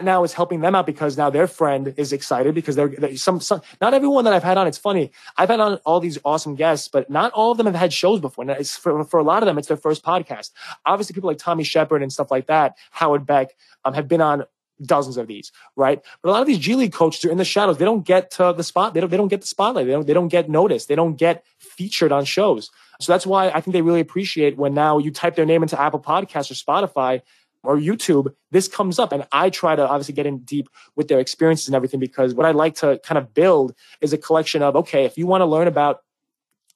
[0.00, 3.38] now is helping them out because now their friend is excited because they're, they're some,
[3.38, 4.66] some, not everyone that I've had on.
[4.66, 5.12] It's funny.
[5.36, 8.18] I've had on all these awesome guests, but not all of them have had shows
[8.18, 8.42] before.
[8.42, 10.50] And it's for, for a lot of them, it's their first podcast.
[10.84, 13.50] Obviously, people like Tommy Sheppard and stuff like that, Howard Beck,
[13.84, 14.42] um, have been on
[14.86, 16.02] dozens of these, right?
[16.22, 17.78] But a lot of these G League coaches are in the shadows.
[17.78, 18.94] They don't get to the spot.
[18.94, 19.86] They don't, they don't get the spotlight.
[19.86, 20.88] They don't, they don't get noticed.
[20.88, 22.70] They don't get featured on shows.
[23.00, 25.80] So that's why I think they really appreciate when now you type their name into
[25.80, 27.22] Apple Podcasts or Spotify
[27.64, 29.12] or YouTube, this comes up.
[29.12, 32.46] And I try to obviously get in deep with their experiences and everything because what
[32.46, 35.46] I like to kind of build is a collection of, okay, if you want to
[35.46, 36.00] learn about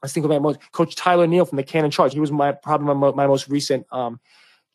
[0.02, 2.12] Let's think about Coach Tyler Neal from the Canton Charge.
[2.12, 4.20] He was my probably my, my most recent um,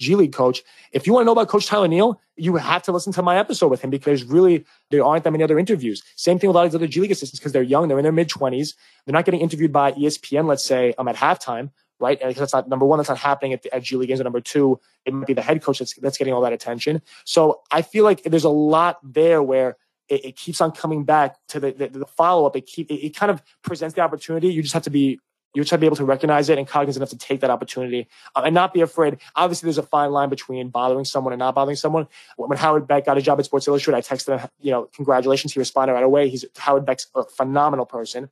[0.01, 0.63] G League coach.
[0.91, 3.37] If you want to know about Coach Tyler Neal, you have to listen to my
[3.37, 6.01] episode with him because really there aren't that many other interviews.
[6.15, 8.03] Same thing with a lot of other G League assistants because they're young, they're in
[8.03, 8.73] their mid 20s.
[9.05, 12.19] They're not getting interviewed by ESPN, let's say, I'm um, at halftime, right?
[12.19, 14.19] Because that's not number one, that's not happening at, the, at G League games.
[14.19, 17.01] And number two, it might be the head coach that's, that's getting all that attention.
[17.23, 19.77] So I feel like there's a lot there where
[20.09, 22.55] it, it keeps on coming back to the, the, the follow up.
[22.55, 24.47] It keep it, it kind of presents the opportunity.
[24.47, 25.19] You just have to be
[25.53, 28.41] you to be able to recognize it and cognizant enough to take that opportunity uh,
[28.45, 29.17] and not be afraid.
[29.35, 32.07] Obviously, there's a fine line between bothering someone and not bothering someone.
[32.37, 35.53] When Howard Beck got a job at Sports Illustrated, I texted him, you know, congratulations.
[35.53, 36.29] He responded right away.
[36.29, 38.29] He's Howard Beck's a phenomenal person,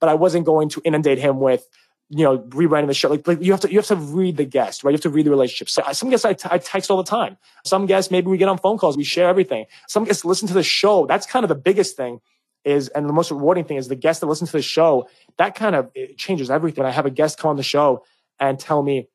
[0.00, 1.68] but I wasn't going to inundate him with,
[2.08, 3.08] you know, rewriting the show.
[3.08, 4.90] Like, like, you have to, you have to read the guest, right?
[4.90, 5.68] You have to read the relationship.
[5.68, 7.36] So some guests I, t- I text all the time.
[7.64, 9.66] Some guests, maybe we get on phone calls, we share everything.
[9.88, 11.06] Some guests listen to the show.
[11.06, 12.20] That's kind of the biggest thing
[12.66, 15.54] is, and the most rewarding thing is the guest that listens to the show, that
[15.54, 16.84] kind of changes everything.
[16.84, 18.04] I have a guest come on the show
[18.38, 19.08] and tell me,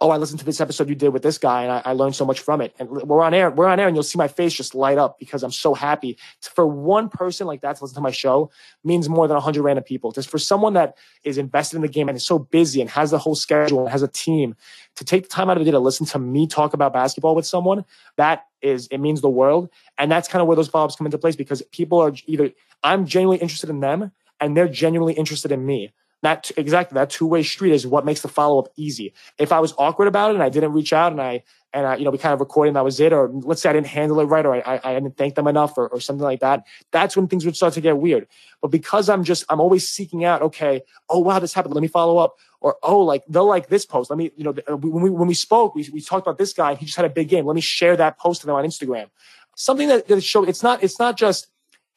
[0.00, 2.16] oh, I listened to this episode you did with this guy and I, I, learned
[2.16, 2.74] so much from it.
[2.78, 5.18] And we're on air, we're on air and you'll see my face just light up
[5.18, 6.18] because I'm so happy.
[6.40, 8.50] For one person like that to listen to my show
[8.82, 10.10] means more than 100 random people.
[10.10, 13.12] Just for someone that is invested in the game and is so busy and has
[13.12, 14.56] the whole schedule and has a team
[14.96, 17.36] to take the time out of the day to listen to me talk about basketball
[17.36, 17.84] with someone,
[18.16, 19.68] that is, it means the world.
[19.98, 22.50] And that's kind of where those follow-ups come into place because people are either,
[22.82, 25.92] I'm genuinely interested in them and they're genuinely interested in me.
[26.22, 29.12] That exactly that two-way street is what makes the follow-up easy.
[29.38, 31.42] If i was awkward about it and i didn't reach out and i
[31.74, 33.70] and I, you know we kind of recorded and that was it or let's say
[33.70, 36.22] i didn't handle it right or i, I didn't thank them enough or, or something
[36.22, 38.28] like that that's when things would start to get weird.
[38.60, 41.88] But because i'm just i'm always seeking out okay oh wow this happened let me
[41.88, 45.10] follow up or oh like they'll like this post let me you know when we
[45.10, 47.46] when we spoke we, we talked about this guy he just had a big game
[47.46, 49.08] let me share that post to them on instagram.
[49.56, 51.48] Something that, that show it's not it's not just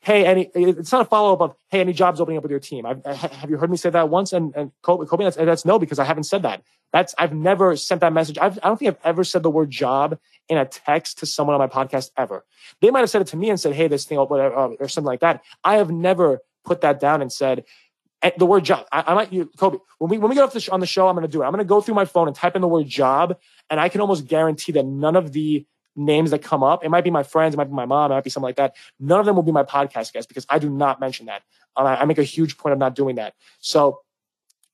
[0.05, 2.59] hey, any, it's not a follow up of, hey, any jobs opening up with your
[2.59, 2.85] team.
[2.85, 4.33] I've, have you heard me say that once?
[4.33, 6.61] And, and Kobe, Kobe that's, that's, no, because I haven't said that.
[6.93, 8.37] That's, I've never sent that message.
[8.37, 11.59] I've, I don't think I've ever said the word job in a text to someone
[11.59, 12.45] on my podcast ever.
[12.81, 15.07] They might have said it to me and said, hey, this thing, or, or something
[15.07, 15.43] like that.
[15.63, 17.65] I have never put that down and said,
[18.21, 18.85] eh, the word job.
[18.91, 20.85] I, I might, you, Kobe, when we, when we get off the sh- on the
[20.85, 21.45] show, I'm going to do it.
[21.45, 23.37] I'm going to go through my phone and type in the word job.
[23.71, 26.83] And I can almost guarantee that none of the names that come up.
[26.83, 28.57] It might be my friends, it might be my mom, it might be something like
[28.57, 28.75] that.
[28.99, 31.43] None of them will be my podcast guests because I do not mention that.
[31.75, 33.33] I, make a huge point of not doing that.
[33.59, 34.01] So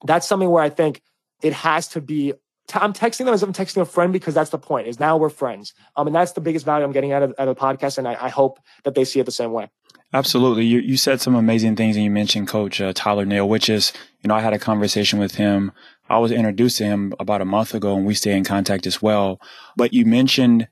[0.05, 1.01] that's something where I think
[1.41, 2.33] it has to be.
[2.73, 4.87] I'm texting them as I'm texting a friend because that's the point.
[4.87, 5.73] Is now we're friends.
[5.95, 8.07] Um, and that's the biggest value I'm getting out of, out of the podcast, and
[8.07, 9.69] I, I hope that they see it the same way.
[10.13, 10.65] Absolutely.
[10.65, 13.93] You, you said some amazing things and you mentioned coach uh, Tyler Neal, which is,
[14.21, 15.71] you know, I had a conversation with him.
[16.09, 19.01] I was introduced to him about a month ago and we stay in contact as
[19.01, 19.39] well.
[19.77, 20.67] But you mentioned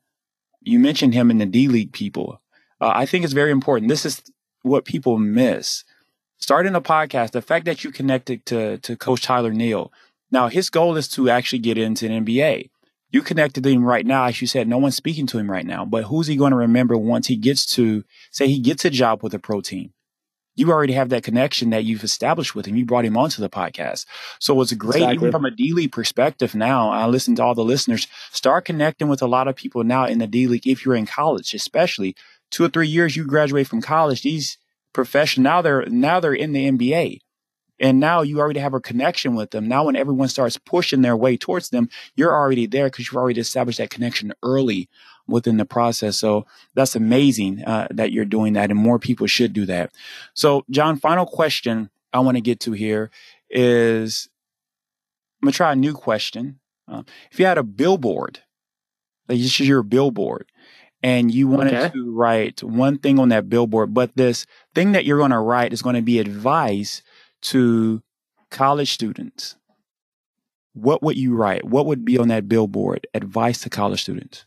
[0.61, 2.41] you mentioned him in the D League people.
[2.81, 3.89] Uh, I think it's very important.
[3.89, 4.21] This is
[4.61, 5.83] what people miss.
[6.37, 9.91] Starting a podcast, the fact that you connected to, to Coach Tyler Neal.
[10.31, 12.69] Now, his goal is to actually get into an NBA.
[13.11, 14.25] You connected to him right now.
[14.25, 16.57] As you said, no one's speaking to him right now, but who's he going to
[16.57, 19.91] remember once he gets to, say, he gets a job with a pro team?
[20.59, 22.75] You already have that connection that you've established with him.
[22.75, 24.05] You brought him onto the podcast.
[24.39, 25.15] So it's great, exactly.
[25.15, 26.89] even from a D League perspective now.
[26.89, 30.19] I listen to all the listeners, start connecting with a lot of people now in
[30.19, 32.15] the D League if you're in college, especially
[32.51, 34.21] two or three years you graduate from college.
[34.21, 34.57] These
[34.93, 37.19] professionals now they're now they're in the NBA.
[37.81, 39.69] And now you already have a connection with them.
[39.69, 43.39] Now, when everyone starts pushing their way towards them, you're already there because you've already
[43.39, 44.89] established that connection early
[45.29, 46.17] within the process.
[46.17, 49.91] So that's amazing uh, that you're doing that, and more people should do that.
[50.33, 53.11] So, John, final question I want to get to here
[53.49, 54.29] is
[55.41, 56.59] I'm gonna try a new question.
[56.87, 58.39] Uh, if you had a billboard,
[59.27, 60.51] like this is your billboard,
[61.01, 61.93] and you wanted okay.
[61.93, 65.71] to write one thing on that billboard, but this thing that you're going to write
[65.71, 67.01] is going to be advice
[67.41, 68.01] to
[68.49, 69.55] college students,
[70.73, 71.63] what would you write?
[71.65, 73.07] What would be on that billboard?
[73.13, 74.45] Advice to college students.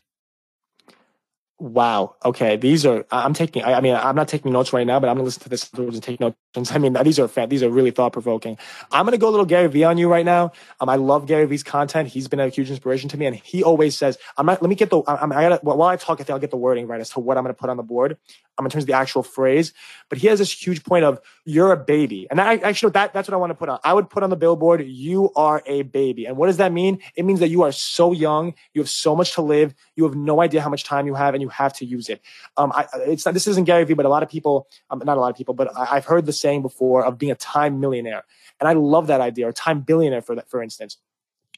[1.63, 2.17] Wow.
[2.25, 2.57] Okay.
[2.57, 5.15] These are, I'm taking, I, I, mean, I'm not taking notes right now, but I'm
[5.15, 6.35] to listen to this and take notes.
[6.71, 8.57] I mean, these are, these are really thought provoking.
[8.91, 10.51] I'm to go a little Gary Vee on you right now.
[10.81, 12.09] Um, I love Gary Vee's content.
[12.09, 13.27] He's been a huge inspiration to me.
[13.27, 15.95] And he always says, I'm not, let me get the, I'm, I gotta, while I
[15.95, 17.77] talk, I think I'll get the wording right as to what I'm to put on
[17.77, 18.17] the board.
[18.59, 19.73] Um, in terms of the actual phrase,
[20.09, 22.27] but he has this huge point of you're a baby.
[22.29, 23.79] And I actually, that, that's what I want to put on.
[23.83, 26.27] I would put on the billboard, you are a baby.
[26.27, 26.99] And what does that mean?
[27.15, 28.53] It means that you are so young.
[28.75, 29.73] You have so much to live.
[29.95, 32.21] You have no idea how much time you have and you have to use it.
[32.57, 35.17] Um, I, it's not, this isn't Gary Vee, but a lot of people, um, not
[35.17, 37.79] a lot of people, but I, I've heard the saying before of being a time
[37.79, 38.23] millionaire.
[38.59, 40.97] And I love that idea, or time billionaire for that, for instance.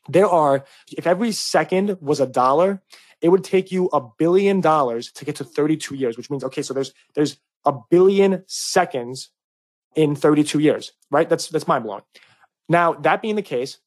[0.08, 2.82] There are, if every second was a dollar,
[3.22, 6.62] it would take you a billion dollars to get to 32 years, which means, okay,
[6.62, 9.30] so there's, there's a billion seconds
[9.96, 11.28] in 32 years, right?
[11.28, 12.04] That's, that's mind blowing.
[12.68, 13.80] Now, that being the case,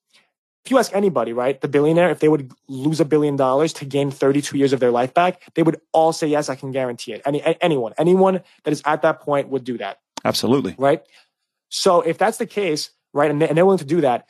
[0.69, 3.87] if you ask anybody, right, the billionaire, if they would lose a billion dollars to
[3.87, 7.15] gain 32 years of their life back, they would all say, yes, I can guarantee
[7.15, 7.23] it.
[7.25, 9.99] Any, anyone, anyone that is at that point would do that.
[10.27, 10.75] Absolutely.
[10.77, 11.03] Right.
[11.71, 14.29] So if that's the case, right, and, they, and they're willing to do that,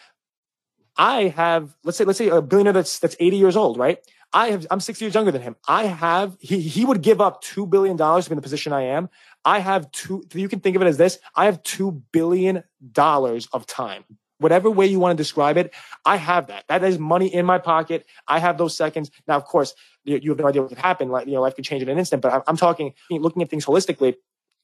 [0.97, 3.99] I have, let's say, let's say a billionaire that's, that's 80 years old, right?
[4.33, 5.57] I have, I'm six years younger than him.
[5.67, 8.83] I have, he, he would give up $2 billion to be in the position I
[8.83, 9.09] am.
[9.45, 11.19] I have two, you can think of it as this.
[11.35, 12.63] I have $2 billion
[12.95, 14.05] of time.
[14.39, 15.75] Whatever way you want to describe it,
[16.05, 16.65] I have that.
[16.69, 18.07] That is money in my pocket.
[18.27, 19.11] I have those seconds.
[19.27, 19.75] Now, of course,
[20.05, 21.09] you, have no idea what could happen.
[21.09, 23.67] Like, you know, life could change in an instant, but I'm, talking, looking at things
[23.67, 24.15] holistically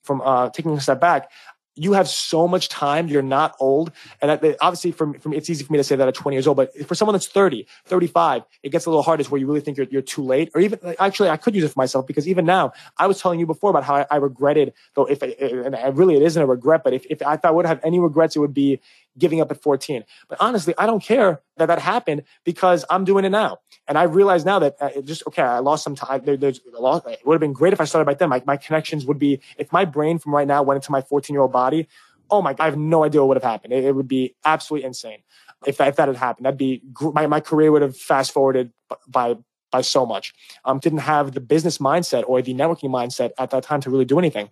[0.03, 1.31] from uh, taking a step back
[1.77, 3.09] you have so much time.
[3.09, 3.91] You're not old.
[4.23, 6.57] And obviously, from, from, it's easy for me to say that at 20 years old,
[6.57, 9.21] but for someone that's 30, 35, it gets a little hard.
[9.21, 10.51] Is where you really think you're, you're too late.
[10.55, 13.41] Or even, actually, I could use it for myself because even now, I was telling
[13.41, 16.47] you before about how I, I regretted, though, if, and I really, it isn't a
[16.47, 18.81] regret, but if, if, if I would have any regrets, it would be
[19.18, 20.05] giving up at 14.
[20.29, 23.59] But honestly, I don't care that that happened because I'm doing it now.
[23.87, 26.22] And I realize now that uh, it just, okay, I lost some time.
[26.24, 27.07] There, there's a lot.
[27.07, 28.29] It would have been great if I started by then.
[28.29, 31.35] My, my connections would be, if my brain from right now went into my 14
[31.35, 31.88] year old body,
[32.31, 33.72] oh my, God, I have no idea what would have happened.
[33.72, 35.18] It, it would be absolutely insane.
[35.66, 38.72] If that, if that had happened, that'd be, my, my career would have fast forwarded
[39.09, 39.37] by,
[39.70, 40.35] by so much.
[40.64, 44.05] Um, didn't have the business mindset or the networking mindset at that time to really
[44.05, 44.50] do anything.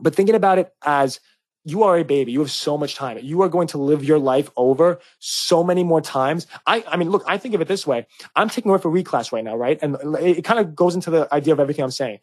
[0.00, 1.20] But thinking about it as
[1.64, 2.32] you are a baby.
[2.32, 3.18] You have so much time.
[3.22, 6.46] You are going to live your life over so many more times.
[6.66, 8.06] I, I mean, look, I think of it this way.
[8.34, 9.78] I'm taking a referee class right now, right?
[9.80, 12.18] And it, it kind of goes into the idea of everything I'm saying.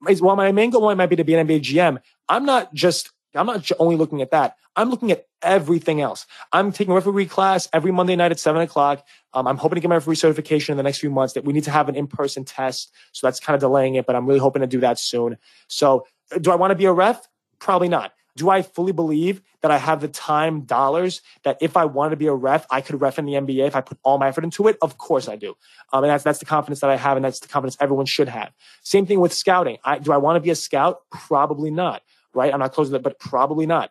[0.00, 3.46] While my main goal might be to be an NBA GM, I'm not just, I'm
[3.46, 4.56] not only looking at that.
[4.76, 6.26] I'm looking at everything else.
[6.52, 9.06] I'm taking referee class every Monday night at seven o'clock.
[9.34, 11.52] Um, I'm hoping to get my referee certification in the next few months that we
[11.52, 12.92] need to have an in-person test.
[13.12, 15.38] So that's kind of delaying it, but I'm really hoping to do that soon.
[15.68, 16.06] So
[16.40, 17.28] do I want to be a ref?
[17.60, 18.12] Probably not.
[18.36, 22.16] Do I fully believe that I have the time dollars that if I wanted to
[22.16, 24.44] be a ref, I could ref in the NBA if I put all my effort
[24.44, 24.76] into it?
[24.82, 25.54] Of course I do.
[25.92, 27.16] Um, and that's, that's the confidence that I have.
[27.16, 28.52] And that's the confidence everyone should have.
[28.82, 29.78] Same thing with scouting.
[29.84, 30.98] I, do I want to be a scout?
[31.10, 32.02] Probably not.
[32.32, 32.52] Right.
[32.52, 33.90] I'm not closing that, but probably not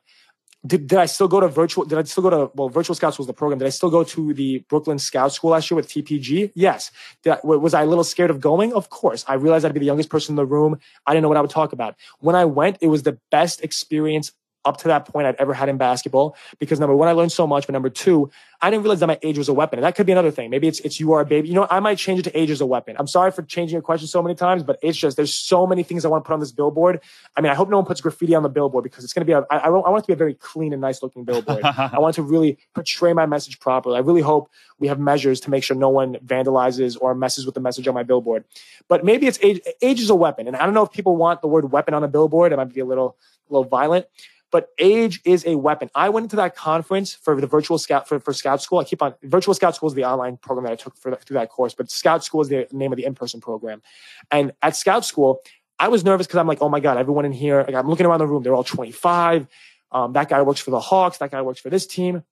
[0.65, 1.83] did, did I still go to virtual?
[1.83, 3.59] Did I still go to, well, Virtual Scouts was the program.
[3.59, 6.51] Did I still go to the Brooklyn Scout School last year with TPG?
[6.55, 6.91] Yes.
[7.25, 8.73] I, was I a little scared of going?
[8.73, 9.25] Of course.
[9.27, 10.79] I realized I'd be the youngest person in the room.
[11.05, 11.95] I didn't know what I would talk about.
[12.19, 14.31] When I went, it was the best experience
[14.65, 17.45] up to that point I'd ever had in basketball because number one, I learned so
[17.45, 18.31] much, but number two,
[18.63, 19.77] I didn't realize that my age was a weapon.
[19.77, 20.49] And that could be another thing.
[20.49, 21.49] Maybe it's it's you are a baby.
[21.49, 22.95] You know, I might change it to age as a weapon.
[22.97, 25.83] I'm sorry for changing your question so many times, but it's just there's so many
[25.83, 27.01] things I want to put on this billboard.
[27.35, 29.25] I mean, I hope no one puts graffiti on the billboard because it's going to
[29.25, 31.61] be a, I, I want it to be a very clean and nice looking billboard.
[31.63, 33.97] I want to really portray my message properly.
[33.97, 34.49] I really hope
[34.79, 37.93] we have measures to make sure no one vandalizes or messes with the message on
[37.93, 38.45] my billboard.
[38.87, 40.47] But maybe it's age, age is a weapon.
[40.47, 42.53] And I don't know if people want the word weapon on a billboard.
[42.53, 43.17] It might be a little,
[43.49, 44.05] a little violent
[44.53, 45.89] but age is a weapon.
[45.95, 48.77] I went into that conference for the virtual scout for, for scout school.
[48.77, 51.33] I keep on virtual scout school is the online program that I took for through
[51.33, 53.81] that course, but scout school is the name of the in-person program.
[54.29, 55.41] And at scout school,
[55.79, 58.05] I was nervous because I'm like, oh my God, everyone in here, like I'm looking
[58.05, 59.47] around the room, they're all 25.
[59.91, 61.17] Um, that guy works for the Hawks.
[61.17, 62.23] That guy works for this team.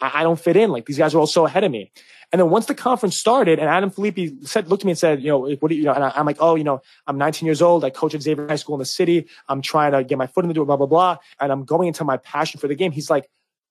[0.00, 0.70] I, I don't fit in.
[0.70, 1.92] Like these guys are all so ahead of me.
[2.32, 5.20] And then once the conference started and Adam Filippi said, looked at me and said,
[5.20, 7.18] you know, what do you, you know, and I, am like, oh, you know, I'm
[7.18, 7.84] 19 years old.
[7.84, 9.26] I coach at Xavier High School in the city.
[9.48, 11.16] I'm trying to get my foot in the door, blah, blah, blah.
[11.40, 12.92] And I'm going into my passion for the game.
[12.92, 13.28] He's like,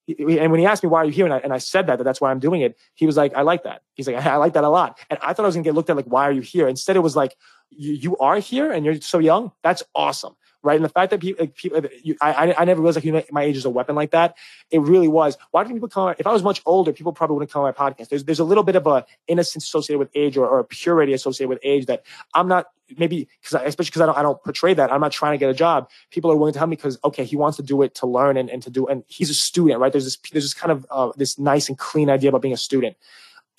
[0.07, 1.25] and when he asked me, why are you here?
[1.25, 2.77] And I, and I said that, that that's why I'm doing it.
[2.95, 3.83] He was like, I like that.
[3.93, 4.99] He's like, I, like that a lot.
[5.09, 6.67] And I thought I was going to get looked at like, why are you here?
[6.67, 7.35] Instead, it was like,
[7.69, 9.51] you are here and you're so young.
[9.63, 10.75] That's awesome right?
[10.75, 13.57] And the fact that people, like, people you, I, I never realized like my age
[13.57, 14.35] is a weapon like that.
[14.71, 15.37] It really was.
[15.51, 16.13] Why do people come?
[16.17, 18.09] If I was much older, people probably wouldn't come on my podcast.
[18.09, 21.13] There's there's a little bit of a innocence associated with age or, or a purity
[21.13, 22.67] associated with age that I'm not
[22.97, 24.91] maybe because especially because I don't I don't portray that.
[24.91, 25.89] I'm not trying to get a job.
[26.11, 28.37] People are willing to help me because okay, he wants to do it to learn
[28.37, 29.91] and, and to do and he's a student, right?
[29.91, 32.57] There's this there's this kind of uh, this nice and clean idea about being a
[32.57, 32.97] student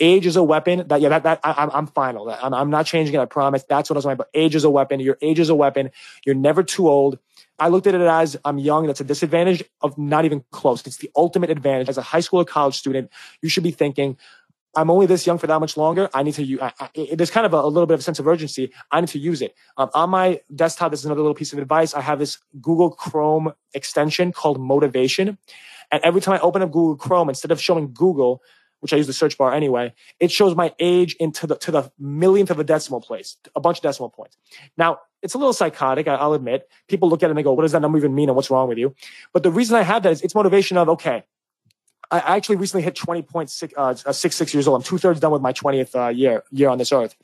[0.01, 2.87] age is a weapon that yeah that, that I, am I'm final I'm, I'm not
[2.87, 5.19] changing it i promise that's what i was saying but age is a weapon your
[5.23, 5.91] age is a weapon
[6.25, 7.19] you're never too old
[7.61, 8.87] I looked at it as I'm young.
[8.87, 10.87] That's a disadvantage of not even close.
[10.87, 11.91] It's the ultimate advantage.
[11.91, 13.11] As a high school or college student,
[13.43, 14.17] you should be thinking,
[14.77, 16.09] I'm only this young for that much longer.
[16.15, 18.03] I need to use, I, I, there's kind of a, a, little bit of a
[18.03, 18.73] sense of urgency.
[18.91, 19.55] I need to use it.
[19.77, 21.93] Um, on my desktop, this is another little piece of advice.
[21.93, 25.39] I have this Google Chrome extension called Motivation.
[25.91, 28.43] And every time I open up Google Chrome, instead of showing Google,
[28.81, 31.93] which I use the search bar anyway, it shows my age into the to the
[31.99, 34.37] millionth of a decimal place, a bunch of decimal points.
[34.77, 36.69] Now, it's a little psychotic, I, will admit.
[36.89, 38.51] People look at it and they go, what does that number even mean and what's
[38.51, 38.95] wrong with you?
[39.33, 41.25] But the reason I have that is it's motivation of, okay,
[42.11, 44.81] I actually recently hit 20.6, uh, uh, six, six years old.
[44.81, 47.15] I'm two thirds done with my 20th uh, year, year on this earth.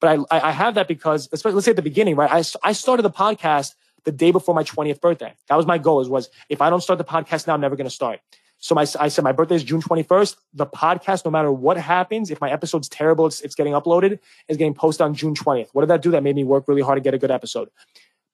[0.00, 2.30] But I, I have that because, especially, let's say at the beginning, right?
[2.30, 5.34] I, I started the podcast the day before my 20th birthday.
[5.48, 7.76] That was my goal is was if I don't start the podcast now, I'm never
[7.76, 8.20] going to start.
[8.64, 10.36] So my, I said my birthday is June 21st.
[10.54, 14.56] The podcast, no matter what happens, if my episode's terrible, it's, it's getting uploaded, is
[14.56, 15.68] getting posted on June 20th.
[15.74, 16.10] What did that do?
[16.12, 17.68] That made me work really hard to get a good episode.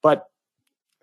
[0.01, 0.29] But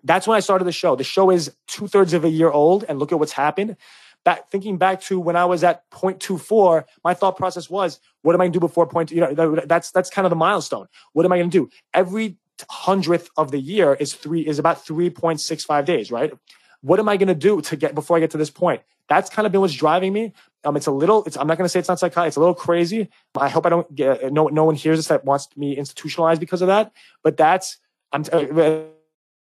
[0.03, 0.95] that's when I started the show.
[0.95, 3.77] The show is two thirds of a year old, and look at what's happened.
[4.23, 8.41] Back thinking back to when I was at 0.24, my thought process was, what am
[8.41, 9.11] I to do before point?
[9.11, 10.87] You know, that's that's kind of the milestone.
[11.13, 11.69] What am I to do?
[11.93, 12.37] Every
[12.67, 16.33] hundredth of the year is three is about 3.65 days, right?
[16.81, 18.81] What am I going to do to get before I get to this point?
[19.09, 20.31] that's kind of been what's driving me.
[20.63, 22.29] Um, it's a little, it's, I'm not going to say it's not psychotic.
[22.29, 23.09] It's a little crazy.
[23.37, 26.61] I hope I don't get, no, no one hears this that wants me institutionalized because
[26.61, 26.93] of that.
[27.23, 27.77] But that's,
[28.11, 28.81] I'm, uh,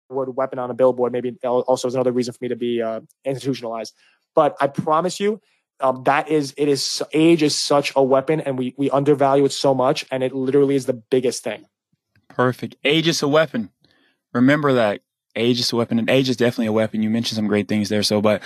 [0.10, 3.02] word weapon on a billboard maybe also is another reason for me to be uh,
[3.26, 3.96] institutionalized.
[4.36, 5.42] But I promise you,
[5.80, 9.52] um, that is, it is, age is such a weapon and we, we undervalue it
[9.52, 10.06] so much.
[10.12, 11.66] And it literally is the biggest thing.
[12.30, 12.76] Perfect.
[12.84, 13.72] Age is a weapon.
[14.32, 15.02] Remember that
[15.36, 17.02] age is a weapon and age is definitely a weapon.
[17.02, 18.04] You mentioned some great things there.
[18.04, 18.42] So, but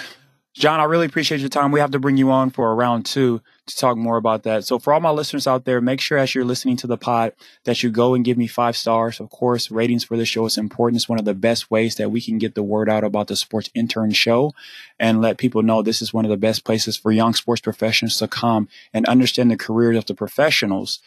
[0.53, 1.71] John, I really appreciate your time.
[1.71, 4.65] We have to bring you on for a round two to talk more about that.
[4.65, 7.33] So for all my listeners out there, make sure as you're listening to the pod
[7.65, 9.19] that you go and give me five stars.
[9.19, 10.97] Of course, ratings for the show is important.
[10.97, 13.35] It's one of the best ways that we can get the word out about the
[13.35, 14.53] sports intern show
[14.99, 18.17] and let people know this is one of the best places for young sports professionals
[18.17, 20.99] to come and understand the careers of the professionals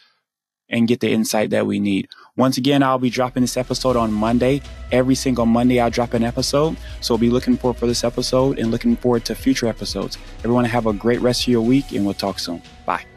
[0.69, 2.07] and get the insight that we need.
[2.35, 4.61] Once again, I'll be dropping this episode on Monday.
[4.91, 6.77] Every single Monday, I'll drop an episode.
[7.01, 10.17] So be looking forward for this episode and looking forward to future episodes.
[10.39, 12.61] Everyone have a great rest of your week and we'll talk soon.
[12.85, 13.12] Bye.